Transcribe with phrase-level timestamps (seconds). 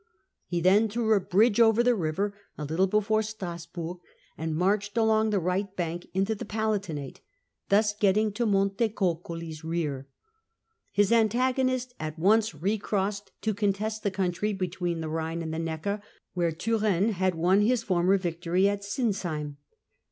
[0.47, 3.97] He then threw a bridge over the river a little Turenne's below Strassburg
[4.35, 7.19] and marched along the right successes, bank into the Palatinate,
[7.69, 10.07] thus getting to Montecuculi's rear.
[10.91, 16.01] His antagonist at once recrossed to contest the country between the Rhine and the Necker,
[16.33, 19.57] where Turenne had won his former victory at Sinsheim.